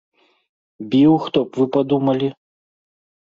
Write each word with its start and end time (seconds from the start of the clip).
Біў, 0.93 1.11
хто 1.25 1.39
б 1.45 1.49
вы 1.63 1.67
падумалі? 1.75 2.29